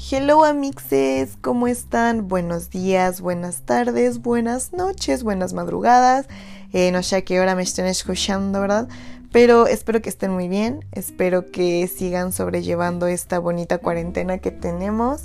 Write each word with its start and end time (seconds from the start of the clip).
Hello 0.00 0.44
amixes, 0.44 1.36
¿cómo 1.40 1.66
están? 1.66 2.28
Buenos 2.28 2.70
días, 2.70 3.20
buenas 3.20 3.62
tardes, 3.62 4.22
buenas 4.22 4.72
noches, 4.72 5.24
buenas 5.24 5.54
madrugadas. 5.54 6.28
Eh, 6.72 6.92
no 6.92 7.02
sé 7.02 7.16
a 7.16 7.22
qué 7.22 7.40
hora 7.40 7.56
me 7.56 7.64
estén 7.64 7.84
escuchando, 7.86 8.60
¿verdad? 8.60 8.88
Pero 9.32 9.66
espero 9.66 10.00
que 10.00 10.08
estén 10.08 10.30
muy 10.30 10.48
bien, 10.48 10.84
espero 10.92 11.50
que 11.50 11.88
sigan 11.88 12.32
sobrellevando 12.32 13.08
esta 13.08 13.40
bonita 13.40 13.78
cuarentena 13.78 14.38
que 14.38 14.52
tenemos. 14.52 15.24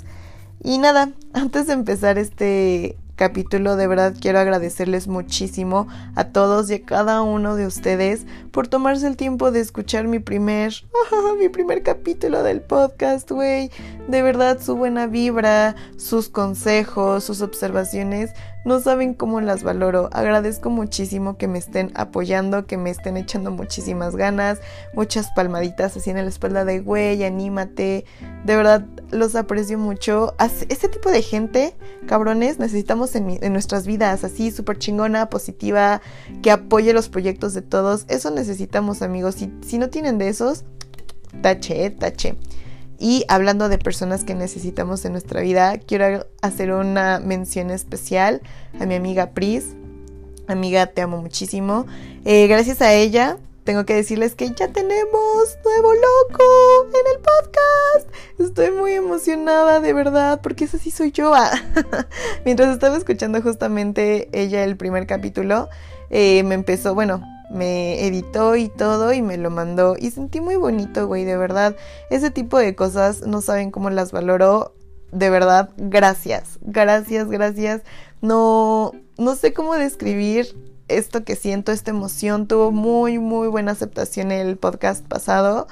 Y 0.62 0.78
nada, 0.78 1.12
antes 1.32 1.68
de 1.68 1.74
empezar 1.74 2.18
este 2.18 2.98
capítulo. 3.16 3.76
De 3.76 3.86
verdad 3.86 4.14
quiero 4.20 4.38
agradecerles 4.38 5.08
muchísimo 5.08 5.86
a 6.14 6.24
todos 6.24 6.70
y 6.70 6.74
a 6.74 6.84
cada 6.84 7.22
uno 7.22 7.56
de 7.56 7.66
ustedes 7.66 8.26
por 8.50 8.68
tomarse 8.68 9.06
el 9.06 9.16
tiempo 9.16 9.50
de 9.50 9.60
escuchar 9.60 10.06
mi 10.06 10.18
primer, 10.18 10.72
mi 11.38 11.48
primer 11.48 11.82
capítulo 11.82 12.42
del 12.42 12.60
podcast, 12.60 13.30
güey. 13.30 13.70
De 14.08 14.22
verdad 14.22 14.60
su 14.60 14.76
buena 14.76 15.06
vibra, 15.06 15.76
sus 15.96 16.28
consejos, 16.28 17.24
sus 17.24 17.40
observaciones 17.40 18.30
no 18.64 18.80
saben 18.80 19.14
cómo 19.14 19.40
las 19.40 19.62
valoro. 19.62 20.08
Agradezco 20.12 20.70
muchísimo 20.70 21.36
que 21.36 21.48
me 21.48 21.58
estén 21.58 21.92
apoyando, 21.94 22.66
que 22.66 22.76
me 22.76 22.90
estén 22.90 23.16
echando 23.16 23.50
muchísimas 23.50 24.16
ganas, 24.16 24.60
muchas 24.94 25.30
palmaditas 25.34 25.96
así 25.96 26.10
en 26.10 26.16
la 26.16 26.22
espalda 26.24 26.64
de 26.64 26.80
güey, 26.80 27.22
anímate. 27.24 28.04
De 28.44 28.56
verdad, 28.56 28.86
los 29.10 29.34
aprecio 29.34 29.78
mucho. 29.78 30.34
Ese 30.38 30.88
tipo 30.88 31.10
de 31.10 31.22
gente, 31.22 31.74
cabrones, 32.06 32.58
necesitamos 32.58 33.14
en, 33.14 33.52
nuestras 33.52 33.86
vidas, 33.86 34.24
así 34.24 34.50
súper 34.50 34.78
chingona, 34.78 35.30
positiva, 35.30 36.00
que 36.42 36.50
apoye 36.50 36.92
los 36.92 37.08
proyectos 37.08 37.54
de 37.54 37.62
todos. 37.62 38.06
Eso 38.08 38.30
necesitamos, 38.30 39.02
amigos. 39.02 39.36
Si, 39.36 39.52
si 39.62 39.78
no 39.78 39.90
tienen 39.90 40.18
de 40.18 40.28
esos, 40.28 40.64
tache, 41.42 41.90
tache. 41.90 42.36
Y 42.98 43.24
hablando 43.28 43.68
de 43.68 43.78
personas 43.78 44.24
que 44.24 44.34
necesitamos 44.34 45.04
en 45.04 45.12
nuestra 45.12 45.40
vida, 45.40 45.78
quiero 45.78 46.26
hacer 46.42 46.72
una 46.72 47.20
mención 47.20 47.70
especial 47.70 48.40
a 48.78 48.86
mi 48.86 48.94
amiga 48.94 49.30
Pris. 49.30 49.74
Amiga, 50.46 50.86
te 50.86 51.02
amo 51.02 51.20
muchísimo. 51.20 51.86
Eh, 52.24 52.46
gracias 52.46 52.82
a 52.82 52.92
ella, 52.92 53.38
tengo 53.64 53.86
que 53.86 53.94
decirles 53.94 54.34
que 54.34 54.50
ya 54.50 54.68
tenemos 54.68 55.58
nuevo 55.64 55.94
loco 55.94 56.86
en 56.92 57.16
el 57.16 57.22
podcast. 57.22 58.14
Estoy 58.38 58.70
muy 58.70 58.92
emocionada, 58.92 59.80
de 59.80 59.92
verdad, 59.94 60.40
porque 60.42 60.64
esa 60.64 60.78
sí 60.78 60.90
soy 60.90 61.12
yo. 61.12 61.34
Ah. 61.44 61.50
Mientras 62.44 62.72
estaba 62.72 62.96
escuchando 62.96 63.42
justamente 63.42 64.28
ella 64.32 64.64
el 64.64 64.76
primer 64.76 65.06
capítulo, 65.06 65.68
eh, 66.10 66.42
me 66.44 66.54
empezó, 66.54 66.94
bueno, 66.94 67.22
me 67.54 68.06
editó 68.06 68.56
y 68.56 68.68
todo 68.68 69.12
y 69.12 69.22
me 69.22 69.36
lo 69.36 69.50
mandó 69.50 69.96
y 69.98 70.10
sentí 70.10 70.40
muy 70.40 70.56
bonito, 70.56 71.06
güey, 71.06 71.24
de 71.24 71.36
verdad. 71.36 71.76
Ese 72.10 72.30
tipo 72.30 72.58
de 72.58 72.74
cosas 72.74 73.22
no 73.22 73.40
saben 73.40 73.70
cómo 73.70 73.90
las 73.90 74.12
valoro. 74.12 74.74
De 75.12 75.30
verdad, 75.30 75.70
gracias. 75.76 76.58
Gracias, 76.62 77.28
gracias. 77.28 77.82
No 78.20 78.92
no 79.16 79.36
sé 79.36 79.52
cómo 79.52 79.74
describir 79.74 80.48
esto 80.88 81.24
que 81.24 81.36
siento, 81.36 81.72
esta 81.72 81.92
emoción. 81.92 82.48
Tuvo 82.48 82.72
muy 82.72 83.18
muy 83.18 83.48
buena 83.48 83.72
aceptación 83.72 84.32
el 84.32 84.56
podcast 84.56 85.06
pasado. 85.06 85.68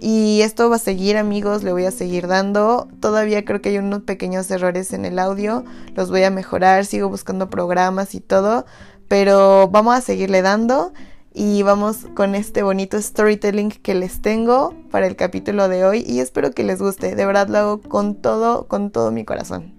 Y 0.00 0.42
esto 0.42 0.68
va 0.68 0.76
a 0.76 0.80
seguir 0.80 1.16
amigos, 1.16 1.62
le 1.62 1.72
voy 1.72 1.86
a 1.86 1.90
seguir 1.90 2.26
dando. 2.26 2.88
Todavía 3.00 3.44
creo 3.46 3.62
que 3.62 3.70
hay 3.70 3.78
unos 3.78 4.02
pequeños 4.02 4.50
errores 4.50 4.92
en 4.92 5.06
el 5.06 5.18
audio, 5.18 5.64
los 5.94 6.10
voy 6.10 6.24
a 6.24 6.30
mejorar, 6.30 6.84
sigo 6.84 7.08
buscando 7.08 7.48
programas 7.48 8.14
y 8.14 8.20
todo, 8.20 8.66
pero 9.08 9.68
vamos 9.68 9.96
a 9.96 10.02
seguirle 10.02 10.42
dando 10.42 10.92
y 11.36 11.64
vamos 11.64 12.06
con 12.14 12.36
este 12.36 12.62
bonito 12.62 13.00
storytelling 13.02 13.70
que 13.70 13.94
les 13.94 14.22
tengo 14.22 14.72
para 14.92 15.08
el 15.08 15.16
capítulo 15.16 15.68
de 15.68 15.84
hoy 15.84 16.04
y 16.06 16.20
espero 16.20 16.52
que 16.52 16.62
les 16.62 16.80
guste. 16.80 17.16
De 17.16 17.26
verdad 17.26 17.48
lo 17.48 17.58
hago 17.58 17.80
con 17.80 18.14
todo, 18.14 18.68
con 18.68 18.92
todo 18.92 19.10
mi 19.10 19.24
corazón. 19.24 19.74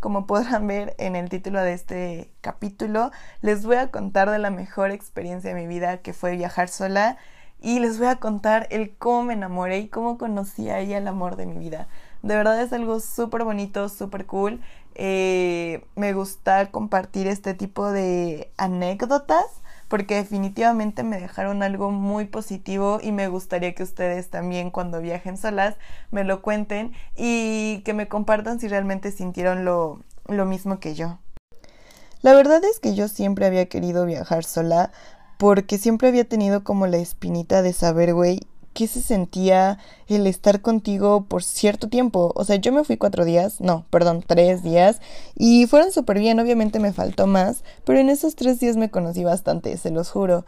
Como 0.00 0.26
podrán 0.26 0.66
ver 0.66 0.94
en 0.96 1.14
el 1.16 1.28
título 1.28 1.60
de 1.60 1.74
este 1.74 2.32
capítulo, 2.40 3.10
les 3.42 3.66
voy 3.66 3.76
a 3.76 3.90
contar 3.90 4.30
de 4.30 4.38
la 4.38 4.50
mejor 4.50 4.90
experiencia 4.90 5.54
de 5.54 5.60
mi 5.60 5.66
vida 5.66 5.98
que 5.98 6.14
fue 6.14 6.36
viajar 6.36 6.70
sola 6.70 7.18
y 7.60 7.80
les 7.80 7.98
voy 7.98 8.08
a 8.08 8.16
contar 8.16 8.68
el 8.70 8.96
cómo 8.96 9.24
me 9.24 9.34
enamoré 9.34 9.80
y 9.80 9.88
cómo 9.88 10.16
conocí 10.16 10.70
a 10.70 10.78
ella 10.78 10.96
el 10.96 11.06
amor 11.06 11.36
de 11.36 11.44
mi 11.44 11.58
vida. 11.58 11.88
De 12.22 12.36
verdad 12.36 12.60
es 12.60 12.72
algo 12.72 13.00
súper 13.00 13.44
bonito, 13.44 13.88
súper 13.88 14.26
cool. 14.26 14.60
Eh, 14.94 15.84
me 15.96 16.12
gusta 16.12 16.70
compartir 16.70 17.26
este 17.26 17.54
tipo 17.54 17.90
de 17.90 18.50
anécdotas 18.56 19.46
porque 19.88 20.14
definitivamente 20.14 21.02
me 21.02 21.18
dejaron 21.20 21.62
algo 21.62 21.90
muy 21.90 22.26
positivo 22.26 23.00
y 23.02 23.10
me 23.10 23.26
gustaría 23.28 23.74
que 23.74 23.82
ustedes 23.82 24.30
también 24.30 24.70
cuando 24.70 25.00
viajen 25.00 25.36
solas 25.36 25.76
me 26.12 26.22
lo 26.22 26.42
cuenten 26.42 26.92
y 27.16 27.82
que 27.84 27.92
me 27.92 28.06
compartan 28.06 28.60
si 28.60 28.68
realmente 28.68 29.10
sintieron 29.10 29.64
lo, 29.64 30.00
lo 30.26 30.46
mismo 30.46 30.78
que 30.78 30.94
yo. 30.94 31.18
La 32.22 32.34
verdad 32.34 32.62
es 32.64 32.78
que 32.78 32.94
yo 32.94 33.08
siempre 33.08 33.46
había 33.46 33.66
querido 33.66 34.06
viajar 34.06 34.44
sola 34.44 34.92
porque 35.38 35.78
siempre 35.78 36.08
había 36.08 36.28
tenido 36.28 36.62
como 36.62 36.86
la 36.86 36.98
espinita 36.98 37.62
de 37.62 37.72
saber, 37.72 38.12
güey, 38.12 38.40
qué 38.72 38.86
se 38.86 39.00
sentía 39.00 39.78
el 40.08 40.26
estar 40.26 40.60
contigo 40.60 41.24
por 41.24 41.42
cierto 41.42 41.88
tiempo. 41.88 42.32
O 42.34 42.44
sea, 42.44 42.56
yo 42.56 42.72
me 42.72 42.84
fui 42.84 42.96
cuatro 42.96 43.24
días, 43.24 43.60
no, 43.60 43.84
perdón, 43.90 44.24
tres 44.26 44.62
días, 44.62 45.00
y 45.36 45.66
fueron 45.66 45.92
súper 45.92 46.18
bien, 46.18 46.40
obviamente 46.40 46.80
me 46.80 46.92
faltó 46.92 47.26
más, 47.26 47.64
pero 47.84 47.98
en 47.98 48.10
esos 48.10 48.36
tres 48.36 48.60
días 48.60 48.76
me 48.76 48.90
conocí 48.90 49.24
bastante, 49.24 49.76
se 49.76 49.90
los 49.90 50.10
juro. 50.10 50.44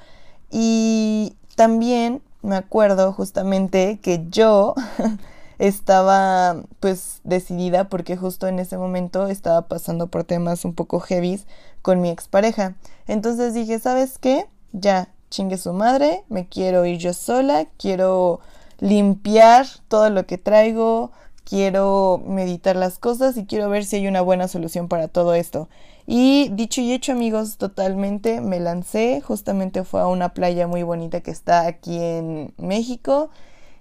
Y 0.50 1.36
también 1.56 2.22
me 2.42 2.56
acuerdo 2.56 3.12
justamente 3.12 3.98
que 4.02 4.26
yo 4.30 4.74
estaba 5.58 6.62
pues 6.80 7.20
decidida 7.24 7.88
porque 7.88 8.16
justo 8.16 8.48
en 8.48 8.58
ese 8.58 8.76
momento 8.76 9.28
estaba 9.28 9.68
pasando 9.68 10.08
por 10.08 10.24
temas 10.24 10.64
un 10.64 10.74
poco 10.74 11.00
heavies 11.00 11.46
con 11.82 12.00
mi 12.00 12.10
expareja. 12.10 12.74
Entonces 13.06 13.54
dije, 13.54 13.78
¿sabes 13.78 14.18
qué? 14.18 14.46
Ya, 14.72 15.11
chingue 15.32 15.56
su 15.56 15.72
madre, 15.72 16.24
me 16.28 16.46
quiero 16.46 16.84
ir 16.84 16.98
yo 16.98 17.14
sola, 17.14 17.66
quiero 17.78 18.40
limpiar 18.78 19.66
todo 19.88 20.10
lo 20.10 20.26
que 20.26 20.36
traigo, 20.38 21.10
quiero 21.44 22.22
meditar 22.24 22.76
las 22.76 22.98
cosas 22.98 23.36
y 23.36 23.46
quiero 23.46 23.68
ver 23.70 23.84
si 23.84 23.96
hay 23.96 24.06
una 24.06 24.20
buena 24.20 24.46
solución 24.46 24.88
para 24.88 25.08
todo 25.08 25.34
esto. 25.34 25.68
Y 26.06 26.50
dicho 26.52 26.80
y 26.82 26.92
hecho 26.92 27.12
amigos, 27.12 27.56
totalmente 27.56 28.40
me 28.40 28.60
lancé, 28.60 29.22
justamente 29.22 29.84
fue 29.84 30.02
a 30.02 30.06
una 30.06 30.34
playa 30.34 30.66
muy 30.66 30.82
bonita 30.82 31.20
que 31.20 31.30
está 31.30 31.66
aquí 31.66 31.98
en 31.98 32.52
México 32.58 33.30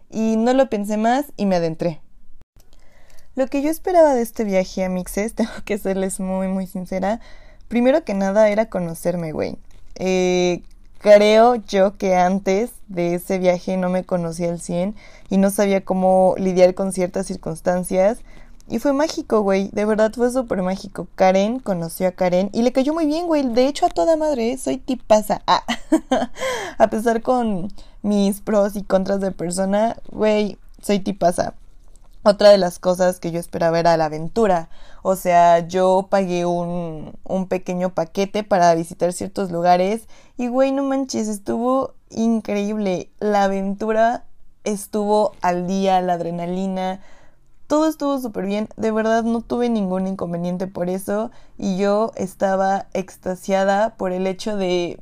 y 0.09 0.37
no 0.37 0.53
lo 0.53 0.69
pensé 0.69 0.95
más 0.97 1.25
y 1.35 1.45
me 1.47 1.57
adentré. 1.57 1.99
Lo 3.35 3.47
que 3.47 3.61
yo 3.61 3.69
esperaba 3.69 4.13
de 4.13 4.21
este 4.21 4.45
viaje 4.45 4.85
a 4.85 4.89
Mixes, 4.89 5.33
tengo 5.35 5.51
que 5.65 5.77
serles 5.77 6.21
muy 6.21 6.47
muy 6.47 6.65
sincera, 6.65 7.19
primero 7.67 8.05
que 8.05 8.13
nada 8.13 8.49
era 8.49 8.69
conocerme, 8.69 9.33
güey. 9.33 9.57
Eh, 9.95 10.63
creo 11.01 11.55
yo 11.55 11.97
que 11.97 12.15
antes 12.15 12.71
de 12.87 13.15
ese 13.15 13.39
viaje 13.39 13.75
no 13.75 13.89
me 13.89 14.05
conocía 14.05 14.51
al 14.51 14.61
100 14.61 14.95
y 15.29 15.37
no 15.37 15.49
sabía 15.49 15.83
cómo 15.83 16.35
lidiar 16.37 16.75
con 16.75 16.93
ciertas 16.93 17.25
circunstancias. 17.25 18.19
Y 18.69 18.79
fue 18.79 18.93
mágico, 18.93 19.41
güey. 19.41 19.69
De 19.73 19.83
verdad 19.83 20.11
fue 20.13 20.31
súper 20.31 20.61
mágico. 20.61 21.07
Karen 21.15 21.59
conoció 21.59 22.07
a 22.07 22.11
Karen 22.11 22.49
y 22.53 22.61
le 22.61 22.71
cayó 22.71 22.93
muy 22.93 23.05
bien, 23.07 23.25
güey. 23.25 23.43
De 23.43 23.67
hecho, 23.67 23.87
a 23.87 23.89
toda 23.89 24.15
madre, 24.15 24.51
¿eh? 24.51 24.57
soy 24.57 24.77
tipaza. 24.77 25.41
Ah. 25.47 25.63
a 26.77 26.87
pesar 26.89 27.21
con 27.21 27.73
mis 28.03 28.39
pros 28.39 28.75
y 28.75 28.83
contras 28.83 29.19
de 29.19 29.31
persona, 29.31 29.97
güey, 30.11 30.57
soy 30.81 30.99
tipaza. 30.99 31.55
Otra 32.23 32.51
de 32.51 32.59
las 32.59 32.77
cosas 32.77 33.19
que 33.19 33.31
yo 33.31 33.39
esperaba 33.39 33.79
era 33.79 33.97
la 33.97 34.05
aventura. 34.05 34.69
O 35.03 35.15
sea, 35.15 35.67
yo 35.67 36.07
pagué 36.09 36.45
un, 36.45 37.17
un 37.23 37.47
pequeño 37.47 37.93
paquete 37.93 38.43
para 38.43 38.73
visitar 38.75 39.13
ciertos 39.13 39.51
lugares 39.51 40.07
y 40.37 40.47
güey, 40.47 40.71
no 40.71 40.83
manches, 40.83 41.27
estuvo 41.27 41.95
increíble. 42.09 43.09
La 43.19 43.45
aventura 43.45 44.25
estuvo 44.63 45.33
al 45.41 45.67
día, 45.67 46.01
la 46.01 46.13
adrenalina, 46.13 47.01
todo 47.71 47.87
estuvo 47.87 48.19
súper 48.19 48.45
bien. 48.47 48.67
De 48.75 48.91
verdad 48.91 49.23
no 49.23 49.39
tuve 49.39 49.69
ningún 49.69 50.05
inconveniente 50.05 50.67
por 50.67 50.89
eso 50.89 51.31
y 51.57 51.77
yo 51.77 52.11
estaba 52.15 52.87
extasiada 52.93 53.95
por 53.95 54.11
el 54.11 54.27
hecho 54.27 54.57
de 54.57 54.99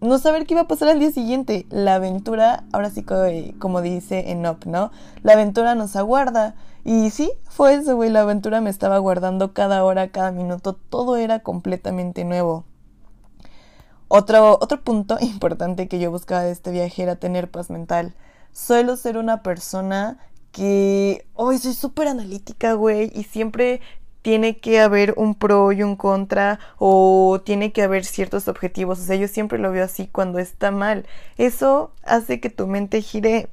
no 0.00 0.18
saber 0.18 0.46
qué 0.46 0.54
iba 0.54 0.60
a 0.60 0.68
pasar 0.68 0.88
al 0.88 1.00
día 1.00 1.10
siguiente. 1.10 1.66
La 1.68 1.96
aventura, 1.96 2.62
ahora 2.72 2.90
sí 2.90 3.02
como 3.02 3.82
dice 3.82 4.30
Enoch, 4.30 4.66
¿no? 4.66 4.92
La 5.24 5.32
aventura 5.32 5.74
nos 5.74 5.96
aguarda. 5.96 6.54
Y 6.86 7.10
sí, 7.10 7.32
fue 7.48 7.74
eso, 7.74 7.96
güey. 7.96 8.10
La 8.10 8.20
aventura 8.20 8.60
me 8.60 8.70
estaba 8.70 8.94
aguardando 8.94 9.52
cada 9.52 9.82
hora, 9.82 10.12
cada 10.12 10.30
minuto. 10.30 10.74
Todo 10.74 11.16
era 11.16 11.40
completamente 11.40 12.24
nuevo. 12.24 12.64
Otro, 14.06 14.56
otro 14.60 14.84
punto 14.84 15.18
importante 15.20 15.88
que 15.88 15.98
yo 15.98 16.12
buscaba 16.12 16.44
de 16.44 16.52
este 16.52 16.70
viaje 16.70 17.02
era 17.02 17.16
tener 17.16 17.50
paz 17.50 17.70
mental. 17.70 18.14
Suelo 18.52 18.96
ser 18.96 19.18
una 19.18 19.42
persona 19.42 20.18
que 20.52 21.26
hoy 21.34 21.58
soy 21.58 21.74
súper 21.74 22.06
analítica, 22.06 22.74
güey, 22.74 23.10
y 23.12 23.24
siempre 23.24 23.80
tiene 24.22 24.58
que 24.58 24.80
haber 24.80 25.14
un 25.16 25.34
pro 25.34 25.72
y 25.72 25.82
un 25.82 25.96
contra 25.96 26.60
o 26.78 27.40
tiene 27.44 27.72
que 27.72 27.82
haber 27.82 28.04
ciertos 28.04 28.46
objetivos. 28.46 29.00
O 29.00 29.02
sea, 29.02 29.16
yo 29.16 29.26
siempre 29.26 29.58
lo 29.58 29.72
veo 29.72 29.84
así 29.84 30.06
cuando 30.06 30.38
está 30.38 30.70
mal. 30.70 31.04
Eso 31.36 31.92
hace 32.04 32.40
que 32.40 32.48
tu 32.50 32.68
mente 32.68 33.02
gire 33.02 33.50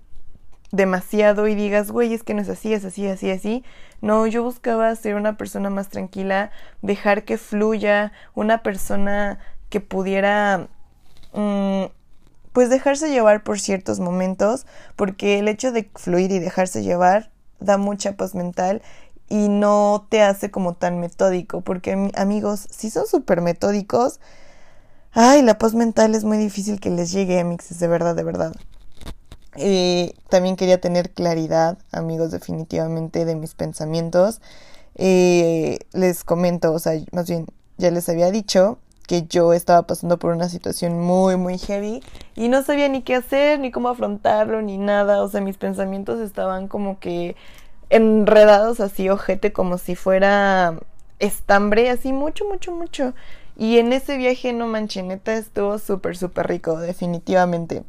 demasiado 0.74 1.48
y 1.48 1.54
digas, 1.54 1.92
güey, 1.92 2.16
es 2.16 2.24
que 2.24 2.34
no 2.34 2.42
es 2.42 2.50
así, 2.50 2.74
es 2.74 2.84
así, 2.84 3.08
así, 3.08 3.30
así. 3.30 3.64
No, 4.02 4.26
yo 4.26 4.44
buscaba 4.44 4.94
ser 4.96 5.14
una 5.16 5.38
persona 5.38 5.70
más 5.70 5.90
tranquila, 5.90 6.52
dejar 6.82 7.24
que 7.26 7.38
fluya, 7.38 8.12
una 8.34 8.64
persona 8.64 9.38
que 9.70 9.82
pudiera, 9.82 10.68
mm, 11.34 11.84
pues 12.54 12.72
dejarse 12.72 13.12
llevar 13.12 13.44
por 13.44 13.60
ciertos 13.60 14.00
momentos, 14.00 14.66
porque 14.96 15.38
el 15.38 15.48
hecho 15.48 15.72
de 15.72 15.92
fluir 15.96 16.32
y 16.32 16.40
dejarse 16.40 16.82
llevar 16.82 17.30
da 17.60 17.78
mucha 17.78 18.18
paz 18.18 18.34
mental 18.34 18.82
y 19.30 19.50
no 19.50 20.08
te 20.10 20.24
hace 20.24 20.50
como 20.50 20.74
tan 20.74 21.00
metódico, 21.00 21.62
porque 21.62 22.12
amigos, 22.16 22.68
si 22.72 22.90
son 22.90 23.06
súper 23.06 23.42
metódicos, 23.42 24.20
ay, 25.12 25.44
la 25.44 25.60
paz 25.60 25.76
mental 25.76 26.16
es 26.16 26.24
muy 26.24 26.38
difícil 26.38 26.80
que 26.80 26.90
les 26.90 27.12
llegue, 27.12 27.40
amigos, 27.40 27.78
de 27.78 27.88
verdad, 27.88 28.16
de 28.16 28.24
verdad. 28.24 28.54
Eh, 29.56 30.14
también 30.30 30.56
quería 30.56 30.82
tener 30.82 31.12
claridad, 31.12 31.78
amigos, 31.92 32.32
definitivamente 32.32 33.26
de 33.26 33.36
mis 33.36 33.54
pensamientos. 33.54 34.42
Eh, 34.96 35.80
les 35.94 36.24
comento, 36.24 36.74
o 36.74 36.80
sea, 36.80 36.94
más 37.12 37.28
bien, 37.28 37.48
ya 37.78 37.92
les 37.92 38.08
había 38.10 38.32
dicho 38.32 38.78
que 39.08 39.24
yo 39.24 39.54
estaba 39.54 39.84
pasando 39.84 40.18
por 40.18 40.34
una 40.34 40.48
situación 40.50 41.00
muy, 41.00 41.36
muy 41.36 41.58
heavy 41.58 42.02
y 42.36 42.48
no 42.48 42.64
sabía 42.64 42.88
ni 42.88 43.02
qué 43.02 43.16
hacer, 43.16 43.60
ni 43.60 43.70
cómo 43.72 43.90
afrontarlo, 43.90 44.62
ni 44.62 44.78
nada. 44.78 45.22
O 45.24 45.28
sea, 45.28 45.42
mis 45.42 45.58
pensamientos 45.58 46.20
estaban 46.20 46.68
como 46.68 47.00
que 47.00 47.36
enredados 47.90 48.80
así, 48.80 49.10
ojete, 49.10 49.52
como 49.54 49.78
si 49.78 49.96
fuera 49.96 50.80
estambre, 51.20 51.90
así 51.90 52.14
mucho, 52.14 52.46
mucho, 52.46 52.72
mucho. 52.72 53.14
Y 53.56 53.78
en 53.78 53.94
ese 53.94 54.18
viaje, 54.18 54.54
no 54.54 54.68
manchineta, 54.68 55.34
estuvo 55.34 55.78
súper, 55.78 56.18
súper 56.18 56.48
rico, 56.48 56.80
definitivamente. 56.80 57.84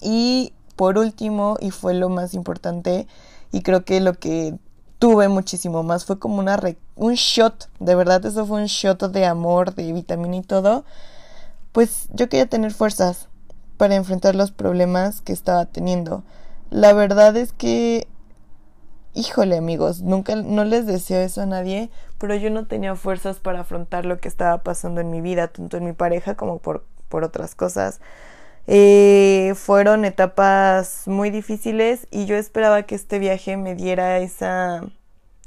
Y 0.00 0.52
por 0.78 0.96
último, 0.96 1.56
y 1.60 1.72
fue 1.72 1.92
lo 1.92 2.08
más 2.08 2.34
importante, 2.34 3.08
y 3.50 3.62
creo 3.62 3.84
que 3.84 4.00
lo 4.00 4.14
que 4.14 4.54
tuve 5.00 5.26
muchísimo 5.26 5.82
más 5.82 6.04
fue 6.04 6.20
como 6.20 6.38
una 6.38 6.56
un 6.94 7.14
shot, 7.14 7.68
de 7.80 7.96
verdad 7.96 8.24
eso 8.24 8.46
fue 8.46 8.60
un 8.60 8.66
shot 8.66 9.10
de 9.10 9.26
amor, 9.26 9.74
de 9.74 9.92
vitamina 9.92 10.36
y 10.36 10.42
todo, 10.42 10.84
pues 11.72 12.06
yo 12.12 12.28
quería 12.28 12.46
tener 12.46 12.72
fuerzas 12.72 13.28
para 13.76 13.96
enfrentar 13.96 14.36
los 14.36 14.52
problemas 14.52 15.20
que 15.20 15.32
estaba 15.32 15.66
teniendo. 15.66 16.22
La 16.70 16.92
verdad 16.92 17.36
es 17.36 17.52
que, 17.52 18.06
híjole 19.14 19.56
amigos, 19.56 20.02
nunca, 20.02 20.36
no 20.36 20.64
les 20.64 20.86
deseo 20.86 21.20
eso 21.20 21.40
a 21.40 21.46
nadie, 21.46 21.90
pero 22.18 22.36
yo 22.36 22.50
no 22.50 22.68
tenía 22.68 22.94
fuerzas 22.94 23.38
para 23.40 23.62
afrontar 23.62 24.06
lo 24.06 24.18
que 24.18 24.28
estaba 24.28 24.62
pasando 24.62 25.00
en 25.00 25.10
mi 25.10 25.20
vida, 25.20 25.48
tanto 25.48 25.76
en 25.76 25.86
mi 25.86 25.92
pareja 25.92 26.36
como 26.36 26.58
por, 26.58 26.84
por 27.08 27.24
otras 27.24 27.56
cosas. 27.56 28.00
Eh, 28.70 29.54
fueron 29.56 30.04
etapas 30.04 31.04
muy 31.06 31.30
difíciles 31.30 32.06
y 32.10 32.26
yo 32.26 32.36
esperaba 32.36 32.82
que 32.82 32.94
este 32.94 33.18
viaje 33.18 33.56
me 33.56 33.74
diera 33.74 34.18
esa, 34.18 34.82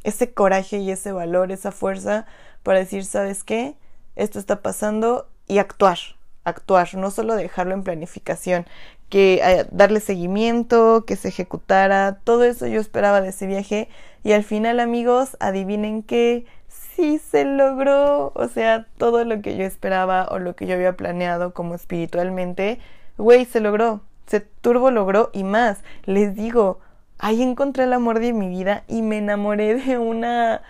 ese 0.04 0.34
coraje 0.34 0.80
y 0.80 0.90
ese 0.90 1.12
valor, 1.12 1.52
esa 1.52 1.72
fuerza 1.72 2.26
para 2.64 2.80
decir, 2.80 3.06
¿sabes 3.06 3.44
qué? 3.44 3.76
Esto 4.16 4.40
está 4.40 4.64
pasando 4.64 5.30
y 5.48 5.60
actuar, 5.60 6.00
actuar, 6.46 6.96
no 6.96 7.12
solo 7.12 7.36
dejarlo 7.36 7.76
en 7.76 7.84
planificación, 7.84 8.66
que 9.10 9.40
eh, 9.44 9.68
darle 9.70 10.00
seguimiento, 10.00 11.06
que 11.06 11.16
se 11.16 11.28
ejecutara, 11.28 12.22
todo 12.24 12.44
eso 12.44 12.66
yo 12.66 12.82
esperaba 12.82 13.22
de 13.22 13.30
ese 13.30 13.46
viaje 13.46 13.88
y 14.24 14.32
al 14.32 14.44
final 14.44 14.80
amigos, 14.80 15.38
adivinen 15.40 16.02
que 16.02 16.48
sí 16.68 17.20
se 17.20 17.46
logró, 17.46 18.32
o 18.34 18.48
sea, 18.48 18.88
todo 18.98 19.26
lo 19.26 19.44
que 19.44 19.58
yo 19.58 19.64
esperaba 19.64 20.28
o 20.32 20.40
lo 20.40 20.56
que 20.56 20.66
yo 20.66 20.74
había 20.74 20.98
planeado 20.98 21.54
como 21.54 21.76
espiritualmente 21.76 22.80
Güey, 23.18 23.46
se 23.46 23.60
logró, 23.60 24.02
se 24.28 24.40
turbo 24.40 24.92
logró 24.92 25.30
y 25.34 25.44
más. 25.44 25.80
Les 26.06 26.36
digo, 26.36 26.80
ahí 27.20 27.42
encontré 27.42 27.84
el 27.84 27.94
amor 27.94 28.20
de 28.20 28.34
mi 28.34 28.50
vida 28.50 28.84
y 28.88 29.02
me 29.02 29.18
enamoré 29.18 29.76
de 29.76 29.98
una 29.98 30.62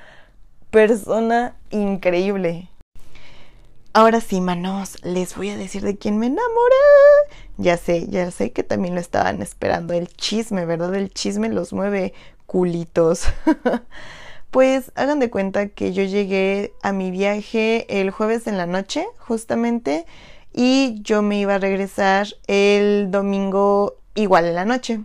persona 0.69 1.55
increíble. 1.69 2.69
Ahora 3.93 4.21
sí, 4.21 4.39
manos, 4.39 5.03
les 5.03 5.35
voy 5.35 5.49
a 5.49 5.57
decir 5.57 5.81
de 5.81 5.97
quién 5.97 6.17
me 6.17 6.27
enamoré. 6.27 6.75
Ya 7.57 7.75
sé, 7.75 8.07
ya 8.07 8.31
sé 8.31 8.51
que 8.51 8.63
también 8.63 8.95
lo 8.95 9.01
estaban 9.01 9.41
esperando. 9.41 9.93
El 9.93 10.07
chisme, 10.07 10.65
¿verdad? 10.65 10.95
El 10.95 11.11
chisme 11.11 11.49
los 11.49 11.73
mueve 11.73 12.13
culitos. 12.45 13.25
pues 14.51 14.93
hagan 14.95 15.19
de 15.19 15.29
cuenta 15.29 15.67
que 15.67 15.91
yo 15.91 16.03
llegué 16.03 16.73
a 16.81 16.93
mi 16.93 17.11
viaje 17.11 17.85
el 18.01 18.11
jueves 18.11 18.47
en 18.47 18.57
la 18.57 18.65
noche, 18.65 19.05
justamente 19.19 20.05
y 20.53 21.01
yo 21.01 21.21
me 21.21 21.39
iba 21.39 21.55
a 21.55 21.59
regresar 21.59 22.27
el 22.47 23.09
domingo 23.11 23.97
igual 24.15 24.45
en 24.45 24.55
la 24.55 24.65
noche. 24.65 25.01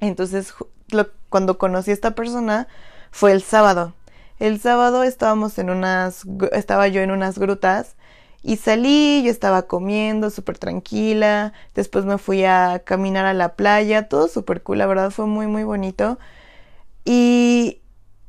Entonces, 0.00 0.54
cuando 1.28 1.58
conocí 1.58 1.90
a 1.90 1.94
esta 1.94 2.14
persona 2.14 2.68
fue 3.10 3.32
el 3.32 3.42
sábado. 3.42 3.94
El 4.38 4.60
sábado 4.60 5.02
estábamos 5.02 5.58
en 5.58 5.70
unas, 5.70 6.24
estaba 6.52 6.88
yo 6.88 7.00
en 7.00 7.10
unas 7.10 7.38
grutas 7.38 7.96
y 8.42 8.56
salí, 8.56 9.22
yo 9.24 9.30
estaba 9.30 9.62
comiendo 9.62 10.30
súper 10.30 10.58
tranquila, 10.58 11.52
después 11.74 12.04
me 12.04 12.18
fui 12.18 12.44
a 12.44 12.82
caminar 12.84 13.24
a 13.24 13.34
la 13.34 13.54
playa, 13.54 14.08
todo 14.08 14.26
súper 14.26 14.62
cool, 14.62 14.78
la 14.78 14.86
verdad 14.86 15.10
fue 15.10 15.26
muy 15.26 15.46
muy 15.46 15.62
bonito. 15.62 16.18
Y 17.04 17.80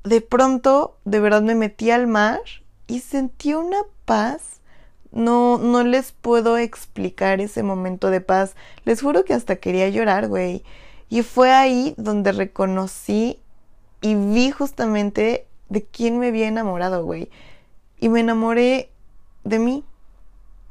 de 0.04 0.22
pronto, 0.22 0.98
de 1.06 1.20
verdad 1.20 1.42
me 1.42 1.56
metí 1.56 1.92
al 1.92 2.08
mar 2.08 2.42
y 2.88 3.00
sentí 3.00 3.54
una 3.54 3.80
paz 4.06 4.62
no, 5.14 5.60
no 5.60 5.84
les 5.84 6.12
puedo 6.12 6.58
explicar 6.58 7.40
ese 7.40 7.64
momento 7.64 8.10
de 8.10 8.20
paz. 8.20 8.56
Les 8.84 9.02
juro 9.02 9.24
que 9.24 9.34
hasta 9.34 9.58
quería 9.58 9.88
llorar, 9.90 10.28
güey. 10.28 10.64
Y 11.10 11.22
fue 11.22 11.52
ahí 11.52 11.94
donde 11.98 12.32
reconocí 12.32 13.40
y 14.02 14.16
vi 14.16 14.52
justamente 14.52 15.46
de 15.70 15.84
quién 15.84 16.18
me 16.18 16.28
había 16.28 16.48
enamorado, 16.48 17.06
güey. 17.06 17.30
Y 18.00 18.10
me 18.10 18.22
enamoré 18.22 18.90
de 19.44 19.60
mí. 19.60 19.84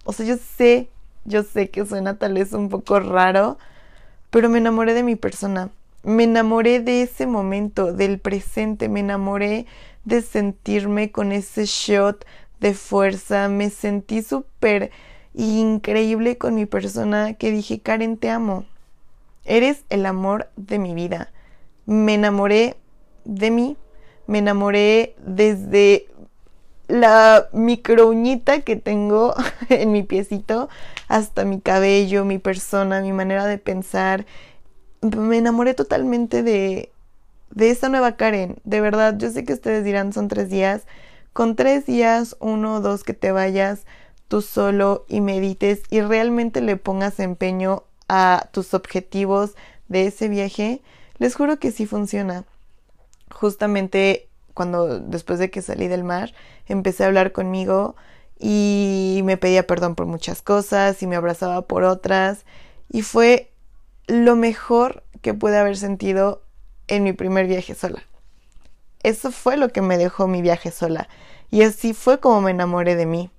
O 0.05 0.13
sea, 0.13 0.27
yo 0.27 0.37
sé, 0.37 0.89
yo 1.25 1.45
sé 1.45 1.71
que 1.71 1.87
suena 1.87 2.19
tal 2.19 2.35
vez 2.35 2.53
un 2.53 2.69
poco 2.69 2.99
raro, 2.99 3.59
pero 4.31 4.49
me 4.49 4.59
enamoré 4.59 4.95
de 4.95 5.05
mi 5.05 5.15
persona. 5.15 5.71
Me 6.03 6.25
enamoré 6.25 6.81
de 6.81 7.03
ese 7.03 7.29
momento, 7.29 7.93
del 7.93 8.19
presente. 8.19 8.89
Me 8.89 9.01
enamoré 9.01 9.67
de 10.05 10.21
sentirme 10.21 11.13
con 11.13 11.31
ese 11.31 11.65
shot 11.65 12.25
de 12.63 12.75
fuerza, 12.75 13.49
me 13.49 13.71
sentí 13.71 14.23
súper 14.23 14.93
increíble 15.35 16.39
con 16.39 16.55
mi 16.55 16.65
persona 16.65 17.35
que 17.35 17.51
dije, 17.51 17.81
Karen, 17.81 18.17
te 18.17 18.31
amo. 18.31 18.65
Eres 19.45 19.85
el 19.91 20.07
amor 20.07 20.49
de 20.57 20.79
mi 20.79 20.95
vida. 20.95 21.33
Me 21.87 22.15
enamoré 22.15 22.77
de 23.25 23.51
mí, 23.51 23.77
me 24.29 24.39
enamoré 24.39 25.17
desde 25.19 26.07
la 26.87 27.49
micro 27.53 28.09
uñita 28.09 28.61
que 28.61 28.77
tengo 28.77 29.35
en 29.69 29.91
mi 29.91 30.05
piecito 30.05 30.69
hasta 31.09 31.45
mi 31.45 31.61
cabello, 31.61 32.25
mi 32.25 32.39
persona, 32.39 33.01
mi 33.01 33.13
manera 33.13 33.47
de 33.47 33.59
pensar. 33.59 34.25
Me 35.01 35.39
enamoré 35.39 35.75
totalmente 35.75 36.45
de, 36.45 36.93
de 37.51 37.71
esta 37.71 37.89
nueva 37.89 38.13
Karen. 38.17 38.57
De 38.63 38.81
verdad, 38.81 39.17
yo 39.19 39.31
sé 39.31 39.45
que 39.45 39.53
ustedes 39.53 39.83
dirán 39.83 40.13
son 40.13 40.29
tres 40.29 40.49
días, 40.49 40.87
con 41.33 41.57
tres 41.57 41.87
días, 41.87 42.37
uno 42.41 42.77
o 42.77 42.81
dos 42.81 43.05
que 43.05 43.15
te 43.15 43.33
vayas 43.33 43.87
tú 44.29 44.43
solo 44.43 45.05
y 45.09 45.21
medites 45.21 45.83
y 45.91 46.01
realmente 46.01 46.61
le 46.61 46.77
pongas 46.77 47.21
empeño 47.21 47.85
a 48.09 48.49
tus 48.53 48.75
objetivos 48.75 49.55
de 49.89 50.07
ese 50.07 50.29
viaje, 50.29 50.83
les 51.19 51.35
juro 51.35 51.59
que 51.59 51.71
sí 51.71 51.87
funciona. 51.87 52.45
Justamente 53.31 54.29
cuando 54.55 54.99
después 55.01 55.39
de 55.39 55.51
que 55.51 55.63
salí 55.63 55.89
del 55.89 56.05
mar, 56.05 56.33
empecé 56.67 57.05
a 57.05 57.07
hablar 57.07 57.33
conmigo 57.33 57.97
y 58.39 59.21
me 59.25 59.37
pedía 59.37 59.67
perdón 59.67 59.95
por 59.95 60.07
muchas 60.07 60.43
cosas 60.43 61.03
y 61.03 61.07
me 61.07 61.17
abrazaba 61.17 61.63
por 61.63 61.85
otras 61.85 62.45
y 62.91 63.03
fue 63.03 63.51
lo 64.07 64.37
mejor 64.37 65.05
que 65.21 65.35
pude 65.35 65.59
haber 65.59 65.77
sentido 65.77 66.43
en 66.89 67.05
mi 67.05 67.13
primer 67.13 67.47
viaje 67.47 67.75
sola. 67.75 68.03
Eso 69.03 69.33
fue 69.33 69.57
lo 69.57 69.71
que 69.71 69.83
me 69.83 69.99
dejó 69.99 70.29
mi 70.29 70.43
viaje 70.43 70.71
sola. 70.71 71.09
Y 71.51 71.63
así 71.63 71.93
fue 71.95 72.21
como 72.21 72.41
me 72.41 72.51
enamoré 72.53 72.97
de 72.97 73.07
mí. 73.07 73.31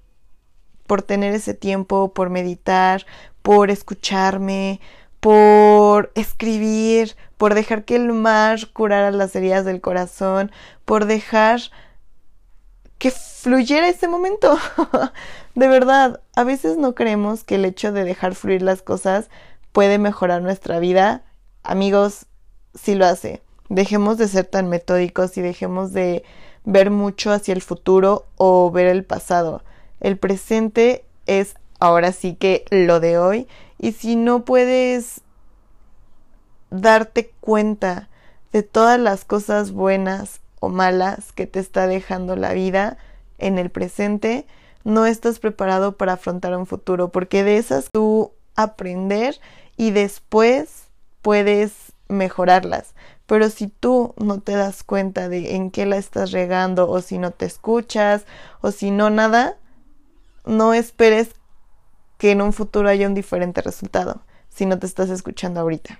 Por 0.88 1.02
tener 1.02 1.34
ese 1.34 1.54
tiempo, 1.54 2.14
por 2.14 2.30
meditar, 2.30 3.06
por 3.42 3.72
escucharme, 3.72 4.82
por 5.20 6.12
escribir, 6.16 7.16
por 7.38 7.54
dejar 7.54 7.86
que 7.86 7.96
el 7.96 8.12
mar 8.12 8.60
curara 8.74 9.12
las 9.12 9.36
heridas 9.36 9.66
del 9.66 9.80
corazón, 9.80 10.52
por 10.86 11.06
dejar 11.06 11.62
que 12.98 13.12
fluyera 13.12 13.88
ese 13.88 14.08
momento. 14.08 14.58
de 15.56 15.68
verdad, 15.68 16.22
a 16.36 16.44
veces 16.44 16.78
no 16.78 16.96
creemos 16.96 17.44
que 17.44 17.56
el 17.56 17.66
hecho 17.66 17.92
de 17.94 18.04
dejar 18.04 18.36
fluir 18.36 18.62
las 18.62 18.82
cosas 18.82 19.30
puede 19.72 19.98
mejorar 19.98 20.42
nuestra 20.42 20.80
vida. 20.80 21.24
Amigos, 21.64 22.26
sí 22.76 22.96
lo 22.96 23.06
hace 23.06 23.43
dejemos 23.70 24.18
de 24.18 24.28
ser 24.28 24.46
tan 24.46 24.70
metódicos 24.70 25.38
y 25.38 25.42
dejemos 25.42 25.94
de 25.94 26.24
ver 26.66 26.92
mucho 26.92 27.32
hacia 27.32 27.54
el 27.54 27.62
futuro 27.62 28.26
o 28.38 28.72
ver 28.72 28.88
el 28.88 29.04
pasado. 29.04 29.64
El 30.00 30.18
presente 30.18 31.06
es 31.26 31.56
ahora 31.80 32.12
sí 32.12 32.36
que 32.36 32.66
lo 32.70 33.00
de 33.00 33.18
hoy 33.18 33.48
y 33.80 33.94
si 33.94 34.16
no 34.16 34.46
puedes 34.46 35.22
darte 36.70 37.32
cuenta 37.40 38.10
de 38.52 38.64
todas 38.64 39.00
las 39.00 39.26
cosas 39.26 39.72
buenas 39.72 40.42
o 40.60 40.70
malas 40.70 41.32
que 41.34 41.48
te 41.48 41.60
está 41.60 41.88
dejando 41.88 42.36
la 42.36 42.54
vida 42.54 42.98
en 43.38 43.60
el 43.60 43.70
presente, 43.70 44.46
no 44.84 45.06
estás 45.06 45.40
preparado 45.40 45.98
para 45.98 46.14
afrontar 46.14 46.56
un 46.56 46.66
futuro, 46.66 47.10
porque 47.10 47.44
de 47.44 47.58
esas 47.58 47.90
tú 47.92 48.32
aprender 48.56 49.40
y 49.76 49.92
después 49.92 50.86
puedes 51.22 51.74
mejorarlas. 52.08 52.94
Pero 53.26 53.50
si 53.50 53.68
tú 53.68 54.14
no 54.18 54.42
te 54.42 54.54
das 54.54 54.84
cuenta 54.84 55.30
de 55.30 55.56
en 55.56 55.72
qué 55.72 55.86
la 55.86 55.98
estás 55.98 56.32
regando 56.32 56.90
o 56.90 57.02
si 57.02 57.18
no 57.18 57.32
te 57.32 57.46
escuchas 57.46 58.26
o 58.62 58.72
si 58.72 58.92
no 58.92 59.10
nada, 59.10 59.58
no 60.46 60.74
esperes 60.74 61.30
que 62.18 62.32
en 62.32 62.42
un 62.42 62.54
futuro 62.54 62.90
haya 62.90 63.08
un 63.08 63.14
diferente 63.14 63.62
resultado 63.62 64.22
si 64.50 64.66
no 64.66 64.78
te 64.78 64.86
estás 64.86 65.10
escuchando 65.10 65.60
ahorita. 65.62 66.00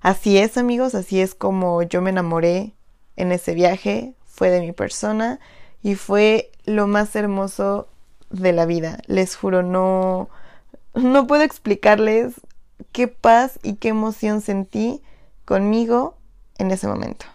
Así 0.00 0.38
es 0.38 0.58
amigos, 0.58 0.94
así 0.94 1.20
es 1.20 1.34
como 1.34 1.82
yo 1.82 2.02
me 2.02 2.10
enamoré 2.10 2.74
en 3.16 3.30
ese 3.30 3.54
viaje, 3.54 4.14
fue 4.24 4.50
de 4.50 4.60
mi 4.60 4.72
persona 4.72 5.38
y 5.82 5.94
fue 5.94 6.50
lo 6.64 6.86
más 6.86 7.14
hermoso 7.14 7.88
de 8.30 8.52
la 8.52 8.66
vida. 8.66 8.98
Les 9.06 9.36
juro, 9.36 9.62
no, 9.62 10.28
no 10.94 11.26
puedo 11.26 11.42
explicarles 11.42 12.34
qué 12.90 13.06
paz 13.06 13.60
y 13.62 13.74
qué 13.74 13.88
emoción 13.88 14.40
sentí 14.40 15.02
conmigo 15.44 16.16
en 16.58 16.70
ese 16.70 16.86
momento. 16.88 17.26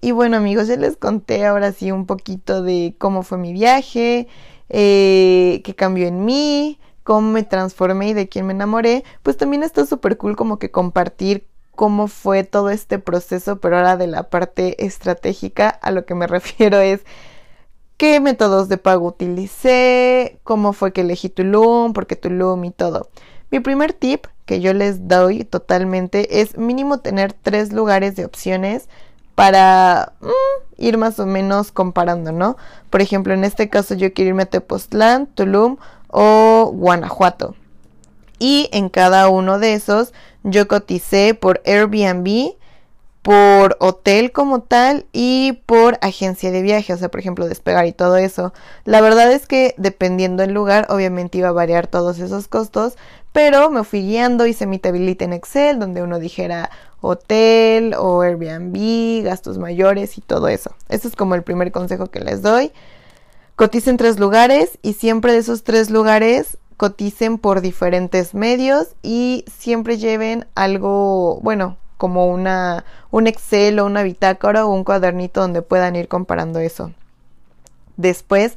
Y 0.00 0.12
bueno 0.12 0.38
amigos, 0.38 0.68
ya 0.68 0.76
les 0.76 0.96
conté 0.96 1.44
ahora 1.44 1.72
sí 1.72 1.92
un 1.92 2.06
poquito 2.06 2.62
de 2.62 2.94
cómo 2.98 3.22
fue 3.22 3.36
mi 3.36 3.52
viaje, 3.52 4.28
eh, 4.70 5.60
qué 5.62 5.74
cambió 5.74 6.06
en 6.06 6.24
mí, 6.24 6.78
cómo 7.02 7.32
me 7.32 7.42
transformé 7.42 8.10
y 8.10 8.14
de 8.14 8.28
quién 8.28 8.46
me 8.46 8.54
enamoré. 8.54 9.04
Pues 9.22 9.36
también 9.36 9.62
está 9.62 9.84
súper 9.84 10.16
cool 10.16 10.36
como 10.36 10.58
que 10.58 10.70
compartir 10.70 11.46
cómo 11.74 12.08
fue 12.08 12.44
todo 12.44 12.70
este 12.70 12.98
proceso, 12.98 13.60
pero 13.60 13.76
ahora 13.76 13.96
de 13.96 14.06
la 14.06 14.30
parte 14.30 14.84
estratégica 14.84 15.68
a 15.68 15.90
lo 15.90 16.04
que 16.06 16.14
me 16.14 16.26
refiero 16.28 16.78
es 16.78 17.02
qué 17.96 18.20
métodos 18.20 18.68
de 18.68 18.78
pago 18.78 19.08
utilicé, 19.08 20.38
cómo 20.44 20.72
fue 20.72 20.92
que 20.92 21.02
elegí 21.02 21.28
Tulum, 21.28 21.92
por 21.92 22.06
qué 22.06 22.16
Tulum 22.16 22.64
y 22.64 22.70
todo. 22.70 23.10
Mi 23.50 23.60
primer 23.60 23.92
tip 23.92 24.26
que 24.50 24.60
yo 24.60 24.74
les 24.74 25.06
doy 25.06 25.44
totalmente 25.44 26.40
es 26.40 26.58
mínimo 26.58 26.98
tener 26.98 27.32
tres 27.32 27.72
lugares 27.72 28.16
de 28.16 28.24
opciones 28.24 28.88
para 29.36 30.14
mm, 30.20 30.26
ir 30.76 30.98
más 30.98 31.20
o 31.20 31.26
menos 31.26 31.70
comparando, 31.70 32.32
¿no? 32.32 32.56
Por 32.90 33.00
ejemplo, 33.00 33.32
en 33.32 33.44
este 33.44 33.68
caso 33.68 33.94
yo 33.94 34.12
quiero 34.12 34.30
irme 34.30 34.42
a 34.42 34.46
Tepoztlán, 34.46 35.28
Tulum 35.28 35.76
o 36.08 36.72
Guanajuato. 36.74 37.54
Y 38.40 38.68
en 38.72 38.88
cada 38.88 39.28
uno 39.28 39.60
de 39.60 39.74
esos 39.74 40.12
yo 40.42 40.66
coticé 40.66 41.34
por 41.34 41.62
Airbnb 41.64 42.56
por 43.22 43.76
hotel 43.80 44.32
como 44.32 44.62
tal 44.62 45.06
y 45.12 45.60
por 45.66 45.98
agencia 46.00 46.50
de 46.50 46.62
viaje, 46.62 46.92
o 46.94 46.96
sea, 46.96 47.10
por 47.10 47.20
ejemplo, 47.20 47.46
despegar 47.46 47.86
y 47.86 47.92
todo 47.92 48.16
eso. 48.16 48.54
La 48.84 49.00
verdad 49.00 49.30
es 49.30 49.46
que 49.46 49.74
dependiendo 49.76 50.42
del 50.42 50.52
lugar, 50.52 50.86
obviamente 50.88 51.38
iba 51.38 51.48
a 51.48 51.52
variar 51.52 51.86
todos 51.86 52.18
esos 52.18 52.48
costos, 52.48 52.96
pero 53.32 53.70
me 53.70 53.84
fui 53.84 54.02
guiando, 54.02 54.46
hice 54.46 54.66
mi 54.66 54.78
tablita 54.78 55.24
en 55.24 55.32
Excel 55.32 55.78
donde 55.78 56.02
uno 56.02 56.18
dijera 56.18 56.70
hotel 57.00 57.94
o 57.96 58.22
Airbnb, 58.22 59.24
gastos 59.24 59.58
mayores 59.58 60.18
y 60.18 60.20
todo 60.20 60.48
eso. 60.48 60.74
Ese 60.88 61.08
es 61.08 61.16
como 61.16 61.34
el 61.34 61.42
primer 61.42 61.72
consejo 61.72 62.06
que 62.08 62.20
les 62.20 62.42
doy. 62.42 62.72
Coticen 63.56 63.96
tres 63.96 64.18
lugares 64.18 64.78
y 64.82 64.94
siempre 64.94 65.32
de 65.32 65.38
esos 65.38 65.64
tres 65.64 65.90
lugares 65.90 66.58
coticen 66.76 67.36
por 67.36 67.60
diferentes 67.60 68.34
medios 68.34 68.88
y 69.02 69.44
siempre 69.58 69.98
lleven 69.98 70.46
algo, 70.54 71.38
bueno, 71.42 71.76
como 71.98 72.26
una, 72.26 72.86
un 73.10 73.26
Excel 73.26 73.78
o 73.78 73.84
una 73.84 74.02
bitácora 74.02 74.64
o 74.64 74.72
un 74.72 74.84
cuadernito 74.84 75.42
donde 75.42 75.60
puedan 75.60 75.94
ir 75.94 76.08
comparando 76.08 76.58
eso. 76.58 76.92
Después, 77.98 78.54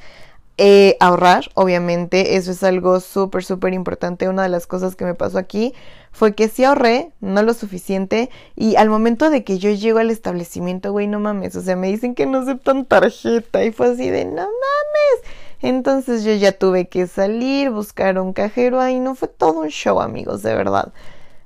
eh, 0.58 0.98
ahorrar, 1.00 1.50
obviamente, 1.56 2.36
eso 2.36 2.52
es 2.52 2.64
algo 2.64 3.00
súper, 3.00 3.44
súper 3.44 3.74
importante. 3.74 4.30
Una 4.30 4.44
de 4.44 4.50
las 4.50 4.68
cosas 4.68 4.96
que 4.96 5.06
me 5.06 5.16
pasó 5.16 5.38
aquí 5.38 5.74
fue 6.12 6.36
que 6.36 6.48
sí 6.48 6.64
ahorré, 6.64 7.12
no 7.22 7.42
lo 7.42 7.54
suficiente, 7.54 8.30
y 8.56 8.76
al 8.76 8.90
momento 8.90 9.30
de 9.30 9.44
que 9.44 9.58
yo 9.58 9.72
llego 9.72 10.00
al 10.00 10.12
establecimiento, 10.12 10.92
güey, 10.92 11.08
no 11.08 11.20
mames, 11.20 11.56
o 11.56 11.62
sea, 11.62 11.76
me 11.76 11.88
dicen 11.88 12.14
que 12.14 12.28
no 12.28 12.40
aceptan 12.40 12.86
tarjeta, 12.86 13.64
y 13.64 13.72
fue 13.72 13.92
así 13.92 14.10
de, 14.10 14.26
no 14.26 14.44
mames. 14.44 15.24
Entonces 15.62 16.24
yo 16.24 16.34
ya 16.34 16.52
tuve 16.52 16.88
que 16.88 17.08
salir, 17.08 17.72
buscar 17.72 18.20
un 18.20 18.34
cajero, 18.34 18.80
ahí 18.82 19.00
no 19.00 19.16
fue 19.16 19.30
todo 19.30 19.62
un 19.62 19.70
show, 19.70 20.02
amigos, 20.02 20.44
de 20.44 20.54
verdad. 20.54 20.94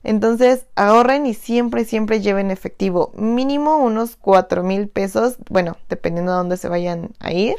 Entonces 0.03 0.65
ahorren 0.75 1.25
y 1.25 1.33
siempre, 1.33 1.85
siempre 1.85 2.21
lleven 2.21 2.49
efectivo. 2.49 3.11
Mínimo 3.15 3.77
unos 3.77 4.15
cuatro 4.15 4.63
mil 4.63 4.87
pesos. 4.87 5.35
Bueno, 5.49 5.77
dependiendo 5.89 6.31
de 6.31 6.37
dónde 6.37 6.57
se 6.57 6.69
vayan 6.69 7.09
a 7.19 7.31
ir. 7.31 7.57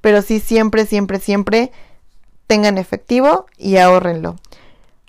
Pero 0.00 0.22
sí, 0.22 0.40
siempre, 0.40 0.86
siempre, 0.86 1.18
siempre 1.18 1.72
tengan 2.46 2.78
efectivo 2.78 3.46
y 3.56 3.76
ahorrenlo. 3.76 4.36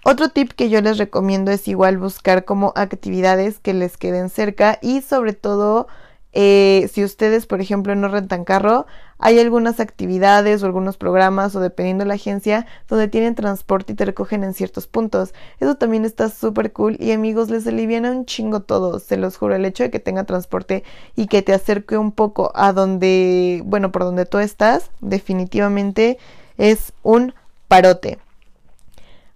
Otro 0.04 0.30
tip 0.30 0.54
que 0.54 0.70
yo 0.70 0.82
les 0.82 0.98
recomiendo 0.98 1.52
es 1.52 1.68
igual 1.68 1.98
buscar 1.98 2.46
como 2.46 2.72
actividades 2.76 3.60
que 3.60 3.74
les 3.74 3.98
queden 3.98 4.30
cerca 4.30 4.80
y 4.82 5.02
sobre 5.02 5.34
todo 5.34 5.88
eh, 6.32 6.90
si 6.94 7.04
ustedes, 7.04 7.46
por 7.46 7.60
ejemplo, 7.60 7.96
no 7.96 8.08
rentan 8.08 8.46
carro, 8.46 8.86
hay 9.20 9.38
algunas 9.40 9.82
actividades 9.82 10.64
o 10.64 10.66
algunos 10.66 10.98
programas 10.98 11.56
o 11.56 11.60
dependiendo 11.60 12.04
de 12.04 12.08
la 12.08 12.14
agencia 12.14 12.66
donde 12.88 13.10
tienen 13.10 13.36
transporte 13.36 13.94
y 13.94 13.96
te 13.96 14.06
recogen 14.06 14.46
en 14.46 14.54
ciertos 14.54 14.88
puntos. 14.88 15.34
Eso 15.60 15.76
también 15.76 16.06
está 16.06 16.30
súper 16.30 16.72
cool 16.72 16.96
y 17.00 17.12
amigos, 17.12 17.50
les 17.50 17.68
aliviana 17.68 18.12
un 18.12 18.26
chingo 18.26 18.62
todo, 18.62 19.00
se 19.00 19.18
los 19.18 19.38
juro. 19.38 19.56
El 19.56 19.66
hecho 19.66 19.84
de 19.84 19.92
que 19.92 20.00
tenga 20.00 20.24
transporte 20.24 20.84
y 21.18 21.28
que 21.28 21.42
te 21.42 21.54
acerque 21.54 21.98
un 21.98 22.14
poco 22.14 22.52
a 22.56 22.72
donde, 22.72 23.62
bueno, 23.66 23.92
por 23.92 24.06
donde 24.06 24.26
tú 24.26 24.40
estás, 24.40 24.90
definitivamente 25.02 26.18
es 26.58 26.94
un 27.04 27.34
parote. 27.68 28.20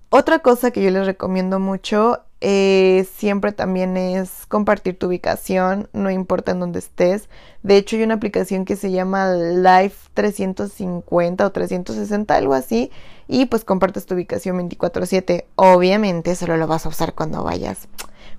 Otra 0.09 0.39
cosa 0.39 0.71
que 0.71 0.81
yo 0.81 0.91
les 0.91 1.05
recomiendo 1.05 1.59
mucho 1.59 2.19
eh, 2.45 3.07
siempre 3.15 3.53
también 3.53 3.95
es 3.95 4.45
compartir 4.49 4.99
tu 4.99 5.07
ubicación, 5.07 5.87
no 5.93 6.11
importa 6.11 6.51
en 6.51 6.59
dónde 6.59 6.79
estés. 6.79 7.29
De 7.63 7.77
hecho, 7.77 7.95
hay 7.95 8.03
una 8.03 8.15
aplicación 8.15 8.65
que 8.65 8.75
se 8.75 8.91
llama 8.91 9.33
Life 9.33 10.09
350 10.13 11.45
o 11.45 11.51
360, 11.53 12.35
algo 12.35 12.53
así, 12.53 12.91
y 13.29 13.45
pues 13.45 13.63
compartes 13.63 14.05
tu 14.05 14.15
ubicación 14.15 14.57
24/7. 14.57 15.45
Obviamente, 15.55 16.35
solo 16.35 16.57
lo 16.57 16.67
vas 16.67 16.85
a 16.85 16.89
usar 16.89 17.13
cuando 17.13 17.45
vayas 17.45 17.87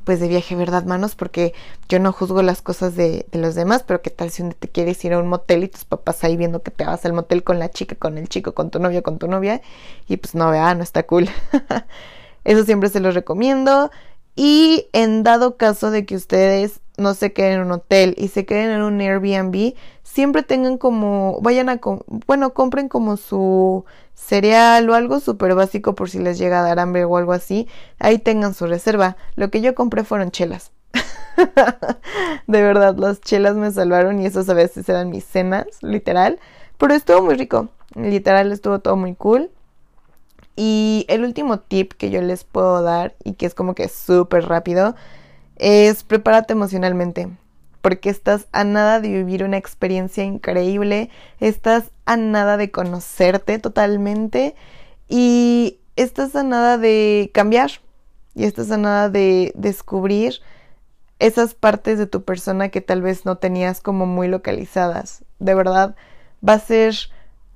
pues 0.05 0.21
de 0.21 0.29
viaje, 0.29 0.55
¿verdad, 0.55 0.85
manos? 0.85 1.15
Porque 1.15 1.55
yo 1.89 1.99
no 1.99 2.13
juzgo 2.13 2.43
las 2.43 2.61
cosas 2.61 2.95
de, 2.97 3.25
los 3.33 3.55
demás, 3.55 3.85
pero 3.85 4.03
qué 4.03 4.11
tal 4.11 4.31
si 4.31 4.43
te 4.51 4.69
quieres 4.69 5.03
ir 5.07 5.15
a 5.15 5.19
un 5.19 5.29
motel 5.29 5.65
y 5.65 5.69
tus 5.69 5.87
papás 5.87 6.23
ahí 6.25 6.37
viendo 6.37 6.63
que 6.63 6.71
te 6.71 6.85
vas 6.85 7.07
al 7.07 7.15
motel 7.15 7.43
con 7.43 7.59
la 7.59 7.71
chica, 7.71 7.97
con 7.97 8.19
el 8.19 8.29
chico, 8.29 8.53
con 8.53 8.71
tu 8.71 8.81
novio, 8.81 9.03
con 9.03 9.19
tu 9.19 9.29
novia, 9.29 9.63
y 10.09 10.19
pues 10.19 10.35
no, 10.35 10.51
vea, 10.51 10.75
no 10.75 10.83
está 10.83 11.05
cool. 11.05 11.31
Eso 12.45 12.65
siempre 12.65 12.89
se 12.89 13.01
los 13.01 13.15
recomiendo. 13.15 13.91
Y 14.37 14.89
en 14.93 15.23
dado 15.23 15.57
caso 15.57 15.91
de 15.91 16.05
que 16.07 16.17
ustedes 16.17 16.81
no 16.97 17.15
se 17.15 17.33
queden 17.33 17.61
en 17.61 17.67
un 17.67 17.73
hotel 17.73 18.15
y 18.19 18.29
se 18.29 18.45
queden 18.47 18.71
en 18.71 18.83
un 18.83 19.01
Airbnb, 19.01 19.75
siempre 20.03 20.43
tengan 20.43 20.79
como, 20.79 21.41
vayan 21.41 21.69
a, 21.69 21.81
bueno, 22.27 22.55
compren 22.55 22.89
como 22.89 23.17
su 23.17 23.85
cereal 24.15 24.89
o 24.89 24.95
algo 24.95 25.21
súper 25.21 25.55
básico 25.55 25.95
por 25.95 26.09
si 26.09 26.19
les 26.19 26.39
llega 26.39 26.61
a 26.61 26.63
dar 26.63 26.79
hambre 26.79 27.05
o 27.05 27.17
algo 27.17 27.33
así. 27.33 27.69
Ahí 27.99 28.19
tengan 28.19 28.55
su 28.55 28.67
reserva. 28.67 29.17
Lo 29.35 29.51
que 29.51 29.61
yo 29.61 29.75
compré 29.75 30.05
fueron 30.05 30.31
chelas. 30.31 30.73
de 32.47 32.63
verdad, 32.63 32.97
las 32.97 33.21
chelas 33.21 33.57
me 33.57 33.71
salvaron 33.71 34.21
y 34.21 34.27
esos 34.27 34.49
a 34.49 34.55
veces 34.55 34.89
eran 34.89 35.11
mis 35.11 35.25
cenas, 35.25 35.67
literal. 35.81 36.39
Pero 36.79 36.95
estuvo 36.95 37.23
muy 37.23 37.35
rico. 37.35 37.69
Literal, 37.95 38.53
estuvo 38.53 38.81
todo 38.81 38.97
muy 38.97 39.15
cool. 39.15 39.51
Y 40.57 41.05
el 41.09 41.25
último 41.25 41.61
tip 41.61 41.93
que 41.95 42.11
yo 42.11 42.23
les 42.23 42.45
puedo 42.45 42.83
dar 42.83 43.15
y 43.25 43.35
que 43.35 43.47
es 43.47 43.55
como 43.55 43.75
que 43.75 43.89
súper 43.89 44.47
rápido 44.47 44.95
es 45.57 46.05
prepárate 46.05 46.53
emocionalmente 46.53 47.29
porque 47.85 48.09
estás 48.09 48.49
a 48.53 48.65
nada 48.65 48.99
de 48.99 49.11
vivir 49.11 49.45
una 49.45 49.59
experiencia 49.59 50.25
increíble, 50.25 51.11
estás 51.39 51.91
a 52.07 52.17
nada 52.17 52.57
de 52.57 52.71
conocerte 52.71 53.59
totalmente 53.59 54.55
y 55.07 55.81
estás 55.95 56.35
a 56.35 56.43
nada 56.45 56.79
de 56.79 57.31
cambiar 57.35 57.73
y 58.35 58.45
estás 58.45 58.71
a 58.71 58.79
nada 58.79 59.11
de 59.11 59.53
descubrir 59.55 60.41
esas 61.19 61.53
partes 61.53 61.99
de 61.99 62.07
tu 62.07 62.25
persona 62.25 62.71
que 62.71 62.81
tal 62.81 63.03
vez 63.03 63.27
no 63.27 63.37
tenías 63.37 63.83
como 63.83 64.07
muy 64.07 64.29
localizadas. 64.29 65.23
De 65.39 65.55
verdad, 65.55 65.95
va 66.47 66.55
a 66.55 66.61
ser 66.61 66.95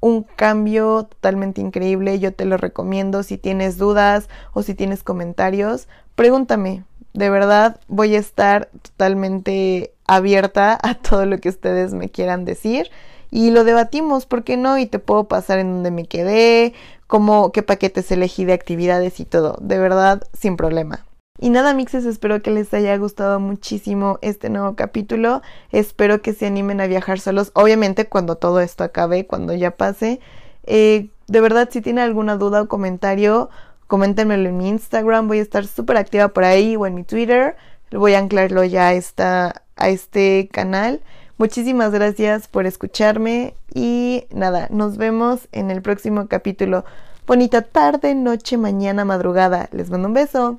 un 0.00 0.22
cambio 0.22 1.04
totalmente 1.04 1.60
increíble. 1.60 2.18
Yo 2.18 2.32
te 2.34 2.44
lo 2.44 2.56
recomiendo. 2.56 3.22
Si 3.22 3.38
tienes 3.38 3.78
dudas 3.78 4.28
o 4.52 4.62
si 4.62 4.74
tienes 4.74 5.02
comentarios, 5.02 5.88
pregúntame. 6.14 6.84
De 7.14 7.30
verdad 7.30 7.80
voy 7.88 8.14
a 8.14 8.18
estar 8.18 8.68
totalmente 8.82 9.92
abierta 10.06 10.78
a 10.82 10.94
todo 10.94 11.26
lo 11.26 11.38
que 11.38 11.48
ustedes 11.48 11.94
me 11.94 12.10
quieran 12.10 12.44
decir 12.44 12.90
y 13.30 13.50
lo 13.50 13.64
debatimos, 13.64 14.26
¿por 14.26 14.44
qué 14.44 14.56
no? 14.56 14.78
Y 14.78 14.86
te 14.86 14.98
puedo 14.98 15.24
pasar 15.24 15.58
en 15.58 15.72
donde 15.74 15.90
me 15.90 16.06
quedé, 16.06 16.74
cómo, 17.06 17.52
qué 17.52 17.62
paquetes 17.62 18.10
elegí 18.10 18.44
de 18.44 18.54
actividades 18.54 19.20
y 19.20 19.24
todo. 19.24 19.58
De 19.60 19.78
verdad, 19.78 20.22
sin 20.32 20.56
problema. 20.56 21.04
Y 21.40 21.50
nada, 21.50 21.72
mixes, 21.72 22.04
espero 22.04 22.42
que 22.42 22.50
les 22.50 22.74
haya 22.74 22.96
gustado 22.96 23.38
muchísimo 23.38 24.18
este 24.22 24.50
nuevo 24.50 24.74
capítulo. 24.74 25.40
Espero 25.70 26.20
que 26.20 26.32
se 26.32 26.46
animen 26.46 26.80
a 26.80 26.88
viajar 26.88 27.20
solos. 27.20 27.52
Obviamente 27.54 28.08
cuando 28.08 28.36
todo 28.36 28.60
esto 28.60 28.82
acabe, 28.82 29.26
cuando 29.26 29.54
ya 29.54 29.76
pase. 29.76 30.20
Eh, 30.64 31.10
de 31.28 31.40
verdad, 31.40 31.68
si 31.70 31.80
tienen 31.80 32.02
alguna 32.02 32.36
duda 32.36 32.62
o 32.62 32.68
comentario, 32.68 33.50
coméntenmelo 33.86 34.48
en 34.48 34.56
mi 34.56 34.68
Instagram. 34.68 35.28
Voy 35.28 35.38
a 35.38 35.42
estar 35.42 35.64
súper 35.66 35.96
activa 35.96 36.28
por 36.28 36.42
ahí 36.42 36.74
o 36.74 36.86
en 36.86 36.94
mi 36.94 37.04
Twitter. 37.04 37.56
Voy 37.92 38.14
a 38.14 38.18
anclarlo 38.18 38.64
ya 38.64 38.88
a, 38.88 38.92
esta, 38.94 39.62
a 39.76 39.88
este 39.90 40.48
canal. 40.52 41.00
Muchísimas 41.38 41.92
gracias 41.92 42.48
por 42.48 42.66
escucharme 42.66 43.54
y 43.72 44.24
nada, 44.30 44.66
nos 44.72 44.96
vemos 44.96 45.46
en 45.52 45.70
el 45.70 45.82
próximo 45.82 46.26
capítulo. 46.26 46.84
Bonita 47.28 47.62
tarde, 47.62 48.16
noche, 48.16 48.56
mañana, 48.56 49.04
madrugada. 49.04 49.68
Les 49.70 49.88
mando 49.88 50.08
un 50.08 50.14
beso. 50.14 50.58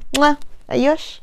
Adiós. 0.69 1.21